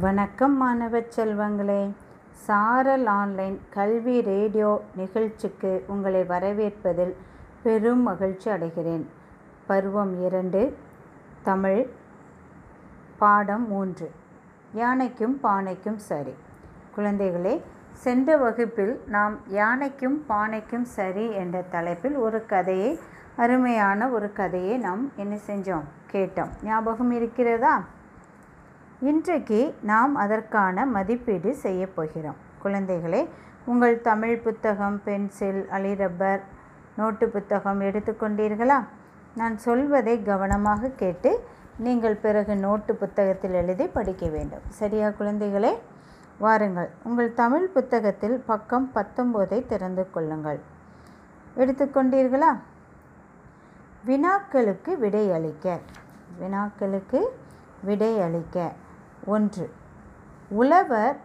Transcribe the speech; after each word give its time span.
வணக்கம் 0.00 0.56
மாணவ 0.56 0.98
செல்வங்களே. 0.98 1.92
சாரல் 2.32 3.06
ஆன்லைன் 3.06 3.60
கல்வி 3.70 4.20
ரேடியோ 4.20 4.82
நிகழ்ச்சிக்கு 4.96 5.84
உங்களை 5.86 6.20
வரவேற்பதில் 6.20 7.14
பெரும் 7.62 8.02
மகிழ்ச்சி 8.02 8.50
அடைகிறேன். 8.50 9.04
பருவம் 9.66 10.24
இரண்டு 10.24 10.76
தமிழ் 11.42 11.86
பாடம் 13.18 13.68
மூன்று. 13.68 14.10
யானைக்கும் 14.72 15.40
பானைக்கும் 15.42 15.96
சரி. 15.96 16.34
குழந்தைகளே 16.96 17.60
சென்ற 17.92 18.36
வகுப்பில் 18.36 19.02
நாம் 19.06 19.38
யானைக்கும் 19.48 20.24
பானைக்கும் 20.28 20.82
சரி 20.82 21.32
என்ற 21.32 21.62
தலைப்பில் 21.62 22.16
ஒரு 22.16 22.46
கதையை 22.46 22.98
அருமையான 23.36 24.08
ஒரு 24.08 24.32
கதையை 24.32 24.78
நாம் 24.78 25.12
என்ன 25.16 25.38
செஞ்சோம்? 25.46 25.84
கேட்டோம். 26.12 26.48
ஞாபகம் 26.64 27.10
இருக்கிறதா? 27.10 27.82
இன்றைக்கு 29.00 29.74
நாம் 29.82 30.14
அதற்கான 30.14 30.86
மதிப்பீடு 30.86 31.56
செய்யப்போகிறோம் 31.62 32.38
குழந்தைகளே 32.62 33.28
உங்கள் 33.64 34.00
தமிழ் 34.00 34.38
புத்தகம் 34.38 35.02
பென்சில் 35.04 35.60
அலிரப்பர் 35.70 36.40
நோட்டு 36.96 37.28
புத்தகம் 37.28 37.80
எடுத்துக்கொண்டீர்களா 37.80 38.78
நான் 39.34 39.58
சொல்வதை 39.58 40.22
கவனமாக 40.22 40.88
கேட்டு 40.88 41.44
நீங்கள் 41.76 42.16
பிறகு 42.16 42.56
நோட்டு 42.56 42.94
புத்தகத்தில் 42.94 43.52
எழுதி 43.52 43.86
படிக்க 43.86 44.28
வேண்டும். 44.28 44.64
சரியா 44.68 45.08
குழந்தைகளே? 45.08 45.72
வாருங்கள் 46.38 46.90
உங்கள் 47.04 47.34
தமிழ் 47.34 47.68
புத்தகத்தில் 47.68 48.42
பக்கம் 48.46 48.90
பத்தொம்போதை 48.94 49.66
திறந்து 49.66 50.10
கொள்ளுங்கள். 50.10 50.60
எடுத்துக்கொண்டீர்களா 51.56 52.50
வினாக்களுக்கு 54.06 54.92
விடையளிக்க. 55.04 55.78
வினாக்களுக்கு 56.40 57.22
விடையளிக்க. 57.86 58.72
ஒன்று. 59.26 59.70
உழவர் 60.48 61.16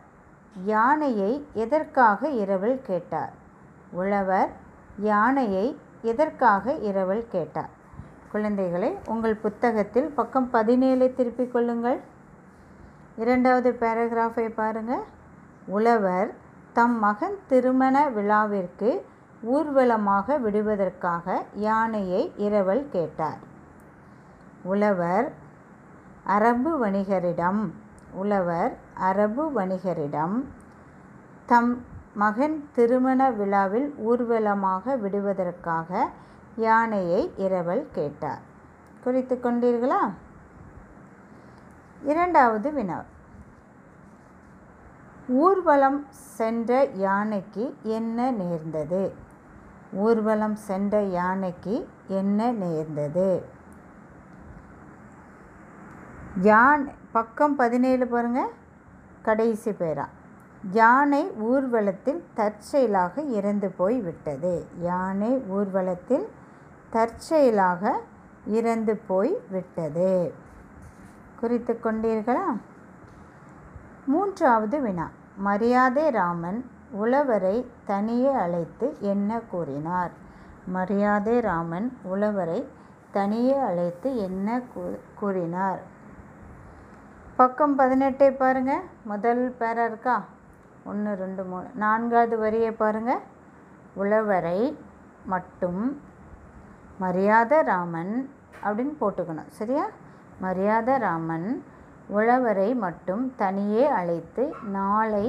யானையை 0.65 1.47
எதற்காக 1.53 2.29
இரவல் 2.29 2.81
கேட்டார்? 2.81 3.33
உழவர் 3.91 4.49
யானையை 4.97 5.79
எதற்காக 6.01 6.73
இரவல் 6.73 7.27
கேட்டார்? 7.27 7.69
குழந்தைகளை 8.31 8.97
உங்கள் 9.05 9.35
புத்தகத்தில் 9.35 10.09
பக்கம் 10.09 10.49
பதினேழை 10.49 11.13
திருப்பிக் 11.13 11.53
கொள்ளுங்கள். 11.53 11.99
இரண்டாவது 13.15 13.77
பேராகிராஃபை 13.79 14.49
பாருங்கள் 14.49 15.03
உழவர் 15.65 16.33
தம் 16.73 16.99
மகன் 16.99 17.37
திருமண 17.47 18.09
விழாவிற்கு 18.09 19.05
ஊர்வலமாக 19.43 20.37
விடுவதற்காக 20.37 21.43
யானையை 21.53 22.33
இரவல் 22.37 22.89
கேட்டார். 22.89 23.37
உழவர் 24.63 25.33
அரபு 26.23 26.85
வணிகரிடம் 26.85 27.73
உழவர் 28.13 28.77
அரபு 28.93 29.43
வணிகரிடம் 29.55 30.43
தம் 31.45 31.85
மகன் 32.13 32.69
திருமண 32.71 33.29
விழாவில் 33.31 33.93
ஊர்வலமாக 33.97 34.95
விடுவதற்காக 34.95 36.09
யானையை 36.55 37.33
இரவல் 37.37 37.87
கேட்டார். 37.91 38.41
குறித்து 39.03 39.35
கொண்டீர்களா? 39.35 40.01
இரண்டாவது 42.03 42.71
வினா. 42.71 43.03
ஊர்வலம் 45.27 46.05
சென்ற 46.11 46.89
யானைக்கு 46.93 47.75
என்ன 47.83 48.31
நேர்ந்தது? 48.31 49.13
ஊர்வலம் 49.93 50.55
சென்ற 50.55 51.01
யானைக்கு 51.01 51.87
என்ன 52.07 52.51
நேர்ந்தது? 52.51 53.29
யான் 56.41 56.91
பக்கம் 57.11 57.55
பதினேழு 57.55 58.07
பாருங்கள் 58.07 58.49
கடைசி 59.21 59.71
பேரா. 59.71 60.05
யானை 60.71 61.31
ஊர்வலத்தில் 61.31 62.23
தற்செயலாக 62.33 63.21
இறந்து 63.21 63.69
போய் 63.69 63.99
விட்டது. 63.99 64.65
யானை 64.79 65.37
ஊர்வலத்தில் 65.37 66.27
தற்செயலாக 66.89 67.99
இறந்து 68.45 68.97
போய் 68.97 69.37
விட்டது. 69.49 70.33
குறித்து 71.39 71.79
கொண்டீர்களா? 71.83 72.57
மூன்றாவது 74.05 74.81
வினா. 74.81 75.09
மரியாதை 75.35 76.09
ராமன் 76.09 76.69
உழவரை 77.01 77.65
தனியே 77.85 78.31
அழைத்து 78.31 78.95
என்ன 78.99 79.39
கூறினார்? 79.39 80.11
மரியாதை 80.65 81.39
ராமன் 81.39 81.97
உழவரை 82.13 82.65
தனியே 83.11 83.57
அழைத்து 83.57 84.17
என்ன 84.17 84.61
கூறினார்? 85.15 85.91
பக்கம் 87.37 87.79
பதினெட்டை 87.79 88.27
பாருங்கள் 88.31 88.83
முதல் 89.03 89.55
பேரா 89.59 89.85
இருக்கா? 89.85 90.15
ஒன்று 90.85 91.11
ரெண்டு 91.21 91.43
மூணு. 91.43 91.67
நான்காவது 91.83 92.35
வரியை 92.37 92.71
பாருங்கள் 92.71 93.21
உழவரை 94.01 94.59
மட்டும் 95.25 96.01
மரியாத 96.97 97.61
ராமன் 97.61 98.13
அப்படின்னு 98.63 98.93
போட்டுக்கணும். 99.01 99.49
சரியா? 99.59 99.85
மரியாத 100.39 100.97
ராமன் 100.97 101.47
உழவரை 102.17 102.69
மட்டும் 102.75 103.23
தனியே 103.35 103.87
அழைத்து 103.99 104.43
நாளை 104.77 105.25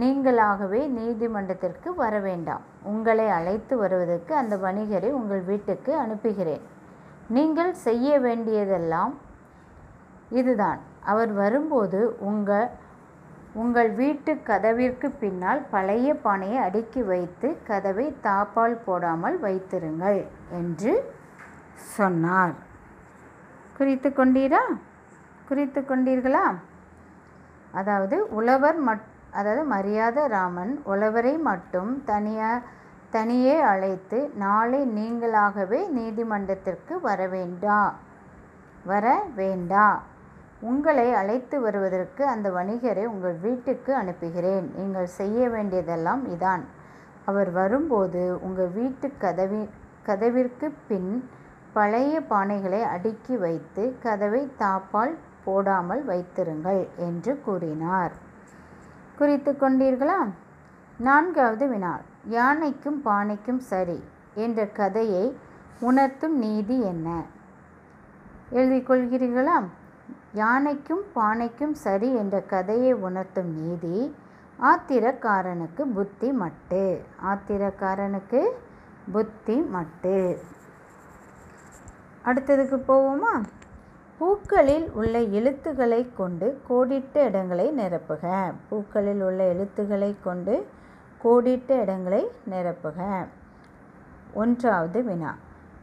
நீங்களாகவே 0.00 0.86
நீதிமன்றத்திற்கு 0.98 1.94
வர 1.94 2.18
வேண்டாம். 2.18 2.66
உங்களை 2.82 3.28
அழைத்து 3.28 3.76
வருவதற்கு 3.76 4.34
அந்த 4.34 4.56
வணிகரை 4.56 5.10
உங்கள் 5.20 5.40
வீட்டுக்கு 5.40 5.96
அனுப்புகிறேன். 5.98 6.66
நீங்கள் 7.28 7.72
செய்ய 7.86 8.20
வேண்டியதெல்லாம் 8.26 9.14
இதுதான். 10.30 10.80
அவர் 11.02 11.32
வரும்போது 11.32 12.00
உங்கள் 12.18 12.68
உங்கள் 13.52 13.90
வீட்டு 13.90 14.32
கதவிற்கு 14.42 15.10
பின்னால் 15.10 15.60
பழைய 15.70 16.14
பானையை 16.14 16.58
அடுக்கி 16.58 17.02
வைத்து 17.02 17.48
கதவை 17.64 18.16
தாப்பால் 18.22 18.76
போடாமல் 18.84 19.38
வைத்திருங்கள் 19.40 20.26
என்று 20.50 20.92
சொன்னார். 21.94 22.54
குறித்து 23.78 24.08
கொண்டீரா? 24.10 24.62
குறித்து 25.48 25.80
கொண்டீர்களா? 25.80 26.46
அதாவது 27.72 28.16
உழவர் 28.30 28.78
மட் 28.88 29.06
அதாவது 29.30 29.64
மரியாத 29.64 30.26
ராமன் 30.26 30.82
உழவரை 30.86 31.38
மட்டும் 31.38 32.02
தனியாக 32.04 32.62
தனியே 33.10 33.60
அழைத்து 33.60 34.30
நாளை 34.34 34.80
நீங்களாகவே 34.98 35.80
நீதிமன்றத்திற்கு 35.88 37.00
வர 37.00 37.26
வேண்டா 37.26 37.80
வர 38.84 39.06
வேண்டா. 39.34 40.02
உங்களை 40.60 41.12
அழைத்து 41.12 41.60
வருவதற்கு 41.60 42.26
அந்த 42.26 42.50
வணிகரை 42.50 43.04
உங்கள் 43.04 43.36
வீட்டுக்கு 43.36 43.94
அனுப்புகிறேன். 43.94 44.72
நீங்கள் 44.76 45.06
செய்ய 45.06 45.48
வேண்டியதெல்லாம் 45.48 46.22
இதான். 46.34 46.64
அவர் 47.24 47.50
வரும்போது 47.50 48.40
உங்கள் 48.40 48.68
வீட்டு 48.68 49.10
கதவி 49.18 49.68
கதவிற்கு 50.02 50.72
பின் 50.88 51.30
பழைய 51.72 52.20
பானைகளை 52.30 52.82
அடுக்கி 52.82 53.36
வைத்து 53.36 53.96
கதவை 54.02 54.50
தாப்பால் 54.58 55.14
போடாமல் 55.44 56.04
வைத்திருங்கள் 56.04 56.88
என்று 56.96 57.40
கூறினார். 57.44 58.12
குறித்து 59.18 59.52
கொண்டீர்களா? 59.52 60.20
நான்காவது 60.98 61.68
வினாள் 61.68 62.04
யானைக்கும் 62.24 63.00
பானைக்கும் 63.04 63.60
சரி 63.72 64.04
என்ற 64.34 64.66
கதையை 64.66 65.36
உணர்த்தும் 65.80 66.38
நீதி 66.38 66.80
என்ன? 66.82 67.22
எழுதிக்கொள்கிறீர்களா 68.52 69.62
யானைக்கும் 70.38 71.04
பானைக்கும் 71.14 71.72
சரி 71.72 72.14
என்ற 72.14 72.40
கதையை 72.40 72.92
உணர்த்தும் 72.92 73.50
நீதி 73.60 74.14
ஆத்திரக்காரனுக்கு 74.60 75.82
புத்தி 75.82 76.32
மட்டு. 76.32 77.02
ஆத்திரக்காரனுக்கு 77.26 78.48
புத்தி 79.12 79.56
மட்டு. 79.56 80.40
அடுத்ததுக்கு 82.24 82.76
போவோமா? 82.88 83.44
பூக்களில் 84.18 84.90
உள்ள 84.92 85.20
எழுத்துக்களை 85.20 86.12
கொண்டு 86.16 86.60
கோடிட்ட 86.68 87.16
இடங்களை 87.24 87.72
நிரப்புக. 87.76 88.54
பூக்களில் 88.68 89.22
உள்ள 89.22 89.44
எழுத்துக்களை 89.44 90.16
கொண்டு 90.24 90.66
கோடிட்ட 91.24 91.70
இடங்களை 91.70 92.30
நிரப்புக. 92.50 93.26
ஒன்றாவது 94.34 95.02
வினா. 95.02 95.36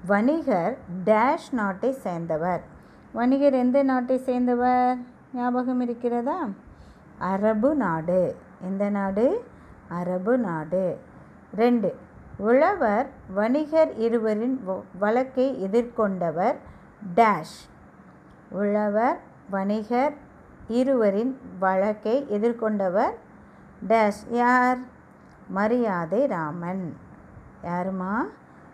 வணிகர் 0.07 0.77
டேஷ் 1.05 1.51
நாட்டை 1.51 1.91
சேர்ந்தவர். 1.91 2.73
வணிகர் 3.15 3.53
எந்த 3.53 3.83
நாட்டை 3.83 4.17
சேர்ந்தவர்? 4.17 4.97
ஞாபகம் 5.33 5.81
இருக்கிறதா? 5.81 6.47
அரபு 7.17 7.75
நாடு. 7.75 8.35
எந்த 8.61 8.89
நாடு? 8.89 9.43
அரபு 9.87 10.37
நாடு. 10.37 10.99
ரெண்டு 11.55 11.95
உழவர் 12.37 13.09
வணிகர் 13.35 13.93
இருவரின் 13.97 14.63
வழக்கை 14.99 15.67
எதிர்கொண்டவர் 15.67 16.55
டேஷ். 17.15 17.55
உழவர் 18.49 19.19
வணிகர் 19.49 20.13
இருவரின் 20.67 21.39
வழக்கை 21.59 22.27
எதிர்கொண்டவர் 22.29 23.13
டேஷ். 23.87 24.21
யார்? 24.29 24.77
மரியாதை 25.47 26.25
ராமன். 26.25 26.97
யாருமா? 27.63 28.15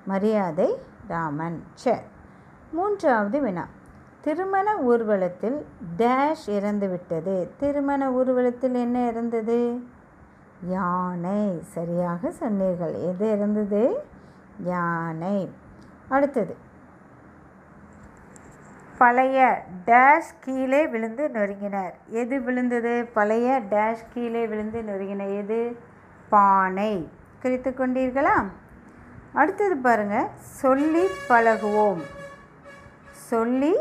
மரியாதை 0.05 0.75
ராமன். 1.07 1.63
சரி 1.73 2.01
மூன்றாவது 2.71 3.41
வினா. 3.41 3.65
திருமண 4.21 4.77
ஊர்வலத்தில் 4.77 5.65
டேஷ் 5.97 6.47
இறந்துவிட்டது. 6.47 7.49
திருமண 7.57 8.11
ஊர்வலத்தில் 8.11 8.73
என்ன 8.73 9.07
இறந்தது? 9.07 9.83
யானை. 10.67 11.61
சரியாக 11.61 12.31
சொன்னீர்கள். 12.31 12.93
எது 12.93 13.31
இறந்தது? 13.31 14.03
யானை. 14.63 15.51
அடுத்தது. 16.09 16.55
பழைய 18.97 19.61
டேஷ் 19.85 20.33
கீழே 20.39 20.87
விழுந்து 20.87 21.27
நொறுங்கினர். 21.27 21.93
எது 22.07 22.41
விழுந்தது? 22.41 23.09
பழைய 23.13 23.61
டேஷ் 23.69 24.05
கீழே 24.13 24.47
விழுந்து 24.47 24.81
நொறுங்கின 24.81 25.37
எது? 25.37 25.77
பானை. 26.29 27.09
குறித்து 27.41 27.71
கொண்டீர்களா? 27.71 28.43
அடுத்தது 29.33 29.77
பாருங்கள் 29.77 30.27
சொல்லி 30.39 31.05
பழகுவோம். 31.29 32.01
சொல்லி 33.11 33.75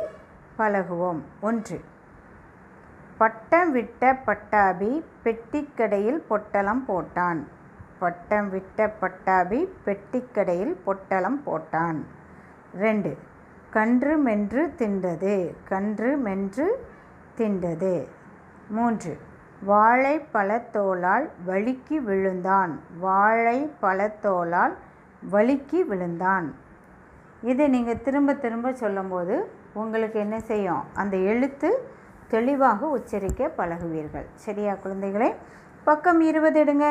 பழகுவோம். 0.60 1.20
ஒன்று. 1.40 1.80
பட்டம் 3.18 3.72
விட்ட 3.72 4.14
பட்டாபி 4.14 5.04
பெட்டிக்கடையில் 5.24 6.22
பொட்டலம் 6.28 6.84
போட்டான். 6.88 7.40
பட்டம் 7.98 8.50
விட்ட 8.50 8.88
பட்டாபி 8.88 9.68
பெட்டிக்கடையில் 9.86 10.76
பொட்டலம் 10.84 11.42
போட்டான். 11.46 11.98
ரெண்டு. 12.76 13.18
கன்று 13.70 14.16
மென்று 14.16 14.74
தின்றது. 14.78 15.54
கன்று 15.64 16.16
மென்று 16.16 16.86
தின்றது. 17.36 18.08
மூன்று. 18.68 19.18
வாழை 19.64 20.20
பழத்தோலால் 20.34 21.28
வழுக்கி 21.46 22.00
விழுந்தான். 22.00 22.80
வாழை 22.98 23.70
பழத்தோலால் 23.82 24.74
வழுக்கி 25.30 25.82
விழுந்தான். 25.84 26.54
இதை 27.42 27.68
நீங்கள் 27.68 28.02
திரும்ப 28.02 28.34
திரும்ப 28.34 28.72
சொல்லும்போது 28.72 29.58
உங்களுக்கு 29.74 30.18
என்ன 30.20 30.40
செய்யும்? 30.40 30.82
அந்த 30.94 31.16
எழுத்து 31.16 31.70
தெளிவாக 32.28 32.86
உச்சரிக்க 32.86 33.48
பழகுவீர்கள். 33.48 34.26
சரியா 34.34 34.72
குழந்தைகளே? 34.72 35.34
பக்கம் 35.84 36.20
இருபது 36.20 36.64
எடுங்க. 36.64 36.86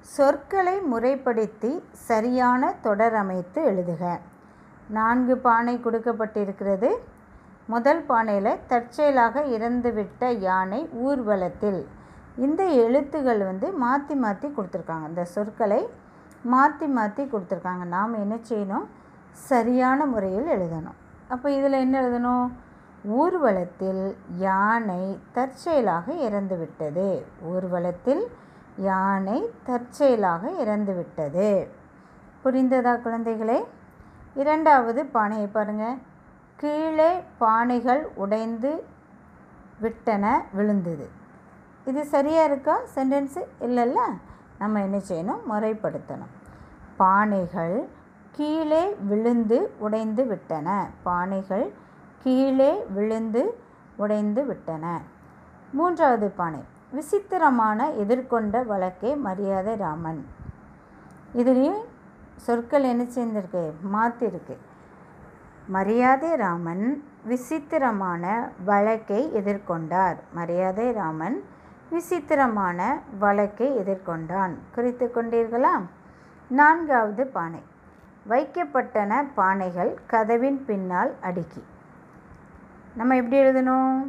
சொற்களை 0.00 0.80
முறைப்படுத்தி 0.80 1.82
சரியான 1.92 2.72
தொடர் 2.86 3.14
அமைத்து 3.14 3.60
எழுதுக. 3.70 4.18
நான்கு 4.88 5.36
பானை 5.36 5.80
கொடுக்கப்பட்டிருக்கிறது. 5.84 6.90
முதல் 7.66 8.02
பானையில் 8.08 8.60
தற்செயலாக 8.66 9.42
இறந்துவிட்ட 9.56 10.32
யானை 10.48 10.88
ஊர்வலத்தில் 10.92 11.80
இந்த 12.36 12.64
எழுத்துகள் 12.64 13.42
வந்து 13.44 13.72
மாற்றி 13.72 14.14
மாற்றி 14.14 14.48
கொடுத்துருக்காங்க. 14.48 15.08
இந்த 15.08 15.24
சொற்களை 15.24 15.88
மாற்றி 16.42 16.86
மாற்றி 16.86 17.24
கொடுத்துருக்காங்க. 17.24 17.84
நாம் 17.96 18.14
என்ன 18.14 18.38
செய்யணும்? 18.50 18.86
சரியான 19.32 20.06
முறையில் 20.06 20.46
எழுதணும். 20.46 20.98
அப்போ 21.28 21.50
இதில் 21.50 21.72
என்ன 21.72 22.00
எழுதணும்? 22.00 22.50
ஊர்வலத்தில் 23.04 24.16
யானை 24.36 25.20
தற்செயலாக 25.32 26.12
இறந்துவிட்டது. 26.12 27.24
ஊர்வலத்தில் 27.42 28.26
யானை 28.76 29.50
தற்செயலாக 29.62 30.50
இறந்துவிட்டது. 30.50 31.68
புரிந்ததா 32.44 32.94
குழந்தைகளே? 32.98 33.64
இரண்டாவது 34.34 35.06
பானையை 35.06 35.46
பாருங்கள் 35.46 35.98
கீழே 36.56 37.24
பானைகள் 37.40 38.02
உடைந்து 38.14 38.84
விட்டன 39.80 40.44
விழுந்தது. 40.52 41.08
இது 41.84 42.04
சரியாக 42.04 42.44
இருக்கா? 42.44 42.78
சென்டென்ஸு 42.94 43.44
இல்லைல்ல? 43.60 43.98
நம்ம 44.58 44.82
என்ன 44.82 44.96
செய்யணும்? 45.08 45.42
முறைப்படுத்தணும். 45.50 46.32
பானைகள் 46.98 47.88
கீழே 48.36 48.96
விழுந்து 49.08 49.58
உடைந்து 49.78 50.24
விட்டன. 50.24 50.88
பானைகள் 51.04 51.66
கீழே 52.22 52.84
விழுந்து 52.94 53.42
உடைந்து 53.96 54.44
விட்டன. 54.44 55.00
மூன்றாவது 55.72 56.28
பானை. 56.30 56.62
விசித்திரமான 56.90 57.90
எதிர்கொண்ட 58.02 58.66
வழக்கே 58.66 59.14
மரியாதை 59.14 59.76
ராமன். 59.76 60.26
இதுலேயும் 61.34 61.84
சொற்கள் 62.36 62.82
என்ன 62.82 63.02
சேர்ந்திருக்கு? 63.02 63.72
மாற்றிருக்கு 63.94 64.56
மரியாதை 65.66 66.34
ராமன் 66.34 66.84
விசித்திரமான 67.24 68.48
வழக்கை 68.64 69.30
எதிர்கொண்டார். 69.34 70.16
மரியாதை 70.32 70.92
ராமன் 70.92 71.44
விசித்திரமான 71.90 73.00
வழக்கை 73.18 73.68
எதிர்கொண்டான். 73.78 74.54
குறித்து 74.74 75.12
கொண்டீர்களா? 75.14 75.74
நான்காவது 76.48 77.26
பானை. 77.26 77.62
வைக்கப்பட்டன 78.28 79.28
பானைகள் 79.36 79.94
கதவின் 80.06 80.64
பின்னால் 80.64 81.14
அடுக்கி. 81.20 81.64
நம்ம 82.94 83.16
எப்படி 83.16 83.42
எழுதணும்? 83.42 84.06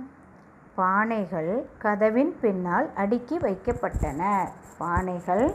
பானைகள் 0.77 1.65
கதவின் 1.77 2.39
பின்னால் 2.39 2.89
அடுக்கி 2.95 3.37
வைக்கப்பட்டன. 3.37 4.47
பானைகள் 4.79 5.53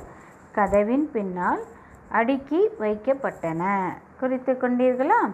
கதவின் 0.53 1.11
பின்னால் 1.11 1.63
அடுக்கி 2.09 2.69
வைக்கப்பட்டன. 2.81 3.93
குறித்து 4.21 4.53
கொண்டீர்களா? 4.53 5.33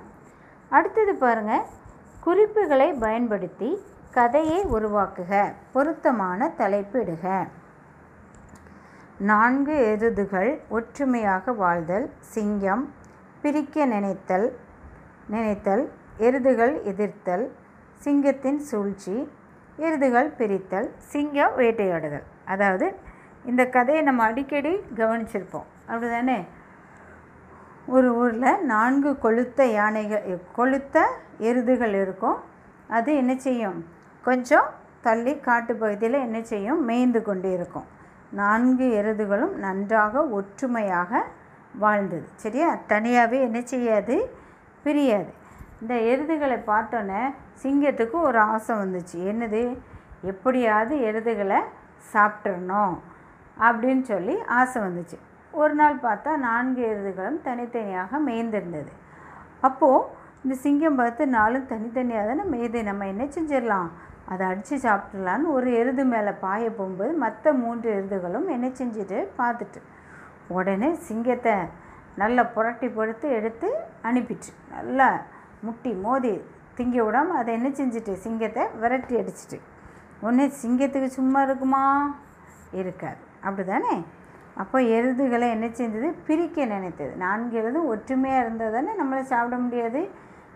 அடுத்தது 0.68 1.14
பாருங்க. 1.14 1.66
குறிப்புகளை 2.20 2.92
பயன்படுத்தி 2.92 3.78
கதையை 4.10 4.64
உருவாக்குக. 4.64 5.52
பொருத்தமான 5.72 6.50
தலைப்பிடுக 6.58 7.48
நான்கு 9.18 9.96
எருதுகள் 9.98 10.60
ஒற்றுமையாக 10.68 11.52
வாழ்தல் 11.52 12.12
சிங்கம் 12.20 12.96
பிரிக்க 13.42 13.84
நினைத்தல் 13.84 14.46
நினைத்தல் 15.28 15.84
எருதுகள் 16.18 16.74
எதிர்த்தல் 16.82 17.44
சிங்கத்தின் 18.04 18.58
சூழ்ச்சி 18.58 19.16
எருதுகள் 19.76 20.28
பிரித்தல் 20.38 20.88
சிங்கம் 20.98 21.54
வேட்டையாடுதல். 21.56 22.26
அதாவது 22.44 22.86
இந்த 23.44 23.66
கதையை 23.66 24.02
நம்ம 24.02 24.22
அடிக்கடி 24.22 24.72
கவனிச்சிருப்போம். 24.96 25.68
அப்படி 25.86 26.08
தானே 26.10 26.38
ஒரு 27.86 28.08
ஊரில் 28.16 28.64
நான்கு 28.64 29.10
கொளுத்த 29.22 29.62
யானைகள் 29.72 30.40
கொளுத்த 30.56 30.96
எருதுகள் 31.38 31.94
இருக்கும். 32.02 32.38
அது 32.88 33.16
என்ன 33.16 33.36
செய்யும்? 33.36 33.78
கொஞ்சம் 34.24 34.68
தள்ளி 35.00 35.38
காட்டு 35.38 35.76
பகுதியில் 35.76 36.24
என்ன 36.26 36.42
செய்யும்? 36.42 36.84
மேய்ந்து 36.84 37.22
கொண்டு 37.22 37.52
இருக்கும். 37.52 37.86
நான்கு 38.30 38.86
எருதுகளும் 39.02 39.54
நன்றாக 39.54 40.24
ஒற்றுமையாக 40.38 41.24
வாழ்ந்தது. 41.78 42.28
சரியா? 42.34 42.76
தனியாகவே 42.86 43.40
என்ன 43.40 43.60
செய்யாது? 43.60 44.16
பிரியாது. 44.82 45.32
இந்த 45.80 45.94
எருதுகளை 45.94 46.58
பார்த்தோன்னே 46.66 47.22
சிங்கத்துக்கு 47.62 48.16
ஒரு 48.20 48.38
ஆசை 48.38 48.76
வந்துச்சு. 48.76 49.16
என்னது? 49.16 49.78
எப்படியாவது 50.22 50.96
எருதுகளை 50.96 51.60
சாப்பிட்றணும் 52.12 52.94
அப்படின்னு 53.60 54.02
சொல்லி 54.02 54.36
ஆசை 54.46 54.82
வந்துச்சு. 54.82 55.18
ஒரு 55.52 55.74
நாள் 55.74 55.96
பார்த்தா 55.96 56.36
நான்கு 56.36 56.82
எருதுகளும் 56.86 57.42
தனித்தனியாக 57.42 58.18
மேய்ந்திருந்தது. 58.18 58.92
அப்போது 59.60 60.04
இந்த 60.44 60.56
சிங்கம் 60.56 60.96
பார்த்து 60.96 61.26
நாளும் 61.26 61.66
தனித்தனியாக 61.66 62.34
தானே 62.34 62.44
மேய்து. 62.56 62.82
நம்ம 62.82 63.06
என்ன 63.06 63.24
செஞ்சிடலாம்? 63.24 63.88
அதை 64.24 64.46
அடித்து 64.46 64.76
சாப்பிட்றலான்னு 64.76 65.46
ஒரு 65.46 65.74
எருது 65.74 66.04
மேலே 66.04 66.30
பாய 66.40 66.70
போகும்போது 66.70 67.12
மற்ற 67.12 67.52
மூன்று 67.52 67.88
எருதுகளும் 67.94 68.48
என்ன 68.48 68.66
செஞ்சுட்டு 68.66 69.26
பார்த்துட்டு 69.38 69.80
உடனே 70.48 70.94
சிங்கத்தை 71.08 71.56
நல்லா 72.16 72.42
புரட்டி 72.54 72.88
பொறுத்து 72.88 73.26
எடுத்து 73.30 73.68
அனுப்பிட்டு 74.02 74.50
நல்லா 74.74 75.08
முட்டி 75.62 75.90
மோதி 76.04 76.34
திங்க 76.76 77.04
விடாமல் 77.04 77.38
அதை 77.40 77.50
என்ன 77.54 77.68
செஞ்சுட்டு 77.68 78.12
சிங்கத்தை 78.24 78.62
விரட்டி 78.80 79.14
அடிச்சிட்டு. 79.20 79.58
உடனே 80.20 80.46
சிங்கத்துக்கு 80.62 81.08
சும்மா 81.18 81.40
இருக்குமா? 81.42 81.82
இருக்காது. 82.72 83.20
அப்படி 83.44 83.64
தானே 83.68 83.94
அப்போ 84.56 84.78
எருதுகளை 84.96 85.48
என்ன 85.50 85.66
செஞ்சது? 85.66 86.08
பிரிக்க 86.26 86.64
நினைத்தது. 86.64 87.12
நான்கு 87.16 87.56
எருதும் 87.60 87.86
ஒற்றுமையாக 87.86 88.42
இருந்தால் 88.44 88.72
தானே 88.72 88.92
நம்மளை 89.00 89.22
சாப்பிட 89.22 89.56
முடியாது? 89.56 90.00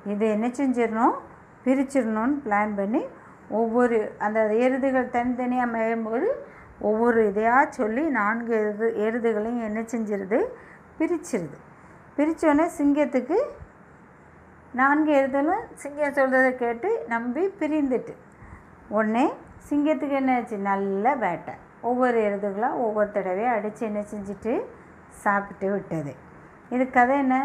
இதை 0.07 0.31
என்ன 0.31 0.47
செஞ்சிடணும்? 0.47 1.17
பிரிச்சிடணும்னு 1.65 2.39
பிளான் 2.47 2.73
பண்ணி 2.75 3.03
ஒவ்வொரு 3.51 4.17
அந்த 4.19 4.41
எருதுகள் 4.65 5.11
தனித்தனியாக 5.11 5.73
மேயும்போது 5.75 6.29
ஒவ்வொரு 6.89 7.27
இதையாக 7.27 7.73
சொல்லி 7.73 8.03
நான்கு 8.19 8.53
எருது 8.61 8.87
எருதுகளையும் 9.07 9.67
என்ன 9.69 9.81
செஞ்சிருது? 9.93 10.39
பிரிச்சிருது. 10.99 11.59
பிரித்தோடனே 12.17 12.67
சிங்கத்துக்கு 12.79 13.39
நான்கு 14.73 15.13
எருதலும் 15.21 15.65
சிங்கம் 15.75 16.17
சொல்கிறத 16.19 16.49
கேட்டு 16.55 16.91
நம்பி 17.09 17.43
பிரிந்துட்டு. 17.61 18.15
உடனே 18.89 19.33
சிங்கத்துக்கு 19.69 20.17
என்ன 20.21 20.37
ஆச்சு? 20.37 20.57
நல்ல 20.59 21.15
வேட்டை. 21.15 21.55
ஒவ்வொரு 21.81 22.19
எருதுகளாக 22.21 22.83
ஒவ்வொரு 22.87 23.11
தடவையும் 23.13 23.53
அடித்து 23.53 23.87
என்ன 23.87 24.01
செஞ்சுட்டு? 24.13 24.55
சாப்பிட்டு 25.25 25.71
விட்டது. 25.71 26.15
இது 26.71 26.91
கதை 26.91 27.19
என்ன? 27.19 27.37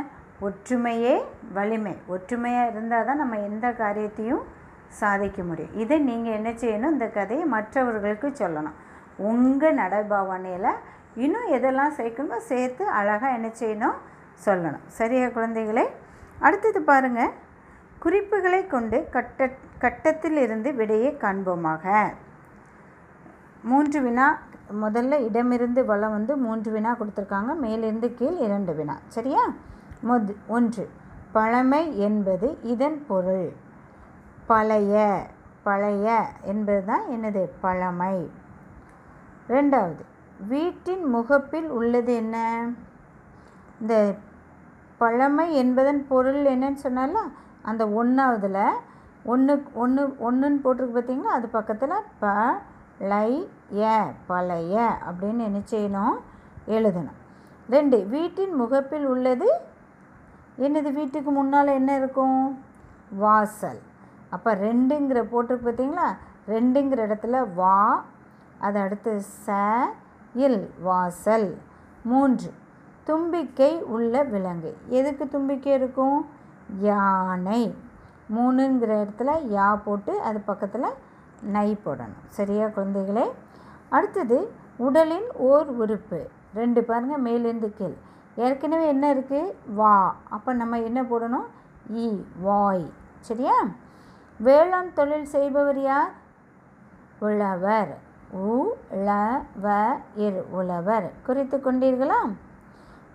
ஒற்றுமையே 0.41 1.15
வலிமை. 1.53 1.95
ஒற்றுமையாக 2.07 2.69
இருந்தால் 2.71 3.05
தான் 3.05 3.17
நம்ம 3.17 3.39
எந்த 3.39 3.67
காரியத்தையும் 3.71 4.43
சாதிக்க 4.87 5.43
முடியும். 5.43 5.75
இதை 5.75 5.99
நீங்கள் 5.99 6.33
என்ன 6.33 6.49
செய்யணும்? 6.49 6.95
இந்த 6.97 7.07
கதையை 7.07 7.45
மற்றவர்களுக்கு 7.45 8.27
சொல்லணும். 8.27 8.77
உங்கள் 9.17 9.75
நடைபாவனையில் 9.75 10.71
இன்னும் 11.15 11.51
எதெல்லாம் 11.51 11.91
சேர்க்கணுமோ 11.97 12.37
சேர்த்து 12.37 12.87
அழகாக 12.87 13.33
என்ன 13.33 13.47
செய்யணும் 13.59 13.97
சொல்லணும். 14.45 14.85
சரியா 14.87 15.27
குழந்தைகளே? 15.27 15.85
அடுத்தது 16.39 16.81
பாருங்கள் 16.81 17.29
குறிப்புகளை 17.99 18.67
கொண்டு 18.67 19.07
கட்ட 19.09 19.49
கட்டத்திலிருந்து 19.79 20.73
விடையை 20.73 21.13
காண்போமாக. 21.13 22.13
மூன்று 23.63 24.01
வினா 24.01 24.37
முதல்ல 24.81 25.25
இடமிருந்து 25.25 25.85
வளம் 25.85 26.11
வந்து 26.11 26.37
மூன்று 26.37 26.71
வினா 26.71 26.95
கொடுத்துருக்காங்க. 26.99 27.55
மேலிருந்து 27.55 28.13
கீழ் 28.13 28.37
இரண்டு 28.37 28.73
வினா. 28.73 28.97
சரியா? 29.07 29.45
முத் 30.07 30.35
ஒன்று. 30.47 30.89
பழமை 31.31 31.99
என்பது 31.99 32.57
இதன் 32.63 33.05
பொருள். 33.07 33.53
பழைய 34.47 35.25
பழைய 35.63 36.25
என்பது 36.41 36.85
தான் 36.85 37.03
என்னது? 37.09 37.49
பழமை. 37.61 38.31
ரெண்டாவது 39.49 40.03
வீட்டின் 40.47 41.03
முகப்பில் 41.05 41.69
உள்ளது 41.69 42.13
என்ன? 42.15 42.37
இந்த 43.81 43.93
பழமை 45.01 45.45
என்பதன் 45.55 46.01
பொருள் 46.07 46.41
என்னன்னு 46.53 46.79
சொன்னால 46.83 47.17
அந்த 47.61 47.83
ஒன்றாவதில் 47.99 48.61
ஒன்று 49.25 49.53
ஒன்று 49.73 50.03
ஒன்றுன்னு 50.27 50.59
போட்டிருக்கு 50.63 50.97
பார்த்தீங்களா 50.97 51.35
அது 51.37 51.47
பக்கத்தில் 51.47 52.05
ப 52.19 52.33
லை 53.11 53.31
ய 53.79 53.85
பழைய 54.27 54.75
அப்படின்னு 55.09 55.41
என்ன 55.49 55.59
செய்யணும்? 55.71 56.15
எழுதணும். 56.67 57.17
ரெண்டு 57.69 57.97
வீட்டின் 58.05 58.53
முகப்பில் 58.55 59.05
உள்ளது 59.05 59.49
என்னது? 60.57 60.89
வீட்டுக்கு 60.93 61.31
முன்னால் 61.31 61.77
என்ன 61.79 61.95
இருக்கும்? 61.95 62.39
வாசல். 63.23 63.81
அப்போ 64.29 64.51
ரெண்டுங்கிற 64.65 65.19
போட்டிருக்கு 65.33 65.67
பார்த்தீங்களா 65.67 66.07
ரெண்டுங்கிற 66.47 66.99
இடத்துல 67.07 67.53
வா 67.53 67.75
அது 68.59 68.79
அடுத்து 68.79 69.21
ச 69.45 69.57
இல் 70.33 70.73
வாசல். 70.81 71.57
மூன்று. 72.03 72.53
தும்பிக்கை 73.03 73.83
உள்ள 73.83 74.23
விலங்கு. 74.23 74.77
எதுக்கு 74.87 75.27
தும்பிக்கை 75.27 75.73
இருக்கும்? 75.73 76.29
யானை. 76.79 77.75
மூணுங்கிற 78.35 78.91
இடத்துல 79.03 79.31
யா 79.55 79.81
போட்டு 79.83 80.21
அது 80.21 80.39
பக்கத்தில் 80.39 80.85
நை 81.41 81.77
போடணும். 81.85 82.25
சரியா 82.27 82.65
குழந்தைகளே? 82.65 83.31
அடுத்தது 83.89 84.53
உடலின் 84.77 85.31
ஓர் 85.33 85.67
உறுப்பு. 85.67 86.29
ரெண்டு 86.53 86.83
பாருங்கள் 86.83 87.21
மேலேருந்து 87.21 87.73
கீழ். 87.73 87.95
ஏற்கனவே 88.35 88.87
என்ன 88.87 89.13
இருக்குது 89.13 89.53
வா. 89.73 90.15
அப்போ 90.29 90.53
நம்ம 90.53 90.79
என்ன 90.79 91.03
போடணும்? 91.03 91.47
இ 91.93 92.23
வாய். 92.41 92.91
சரியா? 93.19 93.55
வேளாண் 94.39 94.93
தொழில் 94.93 95.25
செய்பவர் 95.25 95.81
யார்? 95.81 96.11
உழவர் 97.19 98.05
உளவர் 98.31 99.45
வ 99.63 100.45
உழவர். 100.51 101.11
குறித்து 101.23 101.57
கொண்டீர்களா? 101.57 102.35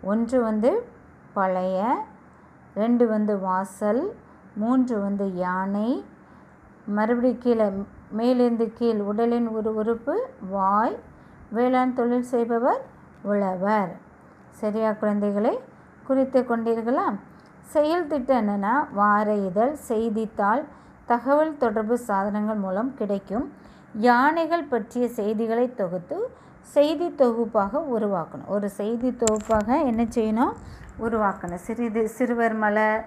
ஒன்று 0.02 0.42
வந்து 0.42 0.88
பழைய 1.33 2.04
ரெண்டு 2.75 3.09
வந்து 3.09 3.38
வாசல் 3.38 4.14
மூன்று 4.54 5.00
வந்து 5.00 5.35
யானை. 5.35 6.04
மறுபடி 6.85 7.37
கீழே 7.38 7.73
மேலிருந்து 8.11 8.73
கீழ் 8.73 9.00
உடலின் 9.00 9.49
ஒரு 9.49 9.75
உறுப்பு 9.75 10.28
வாய். 10.50 10.99
வேளாண் 11.50 11.92
தொழில் 11.92 12.23
செய்பவர் 12.23 12.85
உழவர். 13.23 13.97
சரியா 14.50 14.92
குழந்தைகளை? 14.92 15.61
குறித்து 16.07 16.42
கொண்டீர்களா? 16.42 17.19
செயல் 17.61 18.07
திட்டம் 18.07 18.49
என்னென்னா 18.49 18.87
வார 18.92 19.35
இதழ் 19.35 19.73
செய்தித்தாள் 19.73 20.64
தகவல் 21.07 21.57
தொடர்பு 21.57 21.99
சாதனங்கள் 21.99 22.57
மூலம் 22.57 22.95
கிடைக்கும். 22.95 23.52
யானைகள் 23.94 24.70
பற்றிய 24.72 25.08
செய்திகளை 25.08 25.75
தொகுத்து 25.75 26.18
செய்தி 26.75 27.08
தொகுப்பாக 27.22 27.80
உருவாக்கணும். 27.94 28.46
ஒரு 28.46 28.68
செய்தி 28.70 29.11
தொகுப்பாக 29.22 29.68
என்ன 29.90 30.02
செய்யணும்? 30.16 30.52
உருவாக்கணும். 31.06 31.62
சிறிது 31.66 32.08
சிறுவர் 32.08 32.54
மலர் 32.54 33.02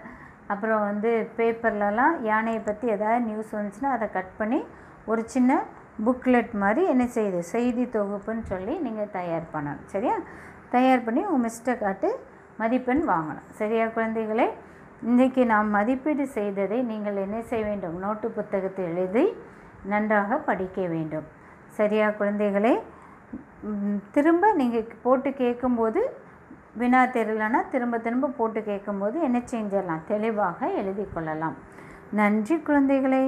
அப்புறம் 0.48 0.80
வந்து 0.80 1.12
பேப்பர்லலாம் 1.38 2.15
யானையை 2.22 2.62
பற்றி 2.62 2.88
ஏதாவது 2.88 3.25
நியூஸ் 3.30 3.56
வந்துச்சுன்னா 3.56 3.92
அதை 3.96 4.08
கட் 4.12 4.38
பண்ணி 4.38 4.60
ஒரு 5.06 5.22
சின்ன 5.25 5.63
புக்லெட் 6.06 6.51
மாதிரி 6.51 6.88
என்ன 6.94 7.04
செய்யுது? 7.15 7.39
செய்தி 7.39 7.84
தொகுப்புன்னு 7.84 8.44
சொல்லி 8.51 8.77
நீங்கள் 8.77 9.12
தயார் 9.12 9.46
பண்ணணும். 9.54 9.86
சரியா? 9.86 10.15
தயார் 10.70 11.04
பண்ணி 11.04 11.25
உங்கள் 11.25 11.51
மிஸ்டை 11.51 11.75
காட்டு 11.77 12.20
மதிப்பெண் 12.58 13.04
வாங்கணும். 13.10 13.50
சரியா 13.51 13.86
குழந்தைகளே? 13.86 14.48
இன்றைக்கி 15.08 15.46
நாம் 15.46 15.70
மதிப்பீடு 15.70 16.27
செய்ததை 16.27 16.82
நீங்கள் 16.82 17.15
என்ன 17.15 17.42
செய்ய 17.42 17.65
வேண்டும்? 17.65 18.00
நோட்டு 18.00 18.30
புத்தகத்தை 18.30 18.86
எழுதி 18.86 19.25
நன்றாக 19.86 20.38
படிக்க 20.50 20.88
வேண்டும். 20.88 21.27
சரியா 21.77 22.08
குழந்தைகளே? 22.20 22.74
திரும்ப 24.12 24.54
நீங்கள் 24.54 24.88
போட்டு 25.04 25.30
கேட்கும்போது 25.34 26.01
வினா 26.74 27.01
தெரியலனா 27.06 27.60
திரும்ப 27.72 27.98
திரும்ப 28.06 28.27
போட்டு 28.38 28.63
கேட்கும்போது 28.63 29.18
என்ன 29.22 29.38
செஞ்சிடலாம்? 29.51 30.04
தெளிவாக 30.08 30.70
எழுதி 30.82 31.06
கொள்ளலாம். 31.13 31.58
நன்றி 32.12 32.56
குழந்தைகளே. 32.56 33.24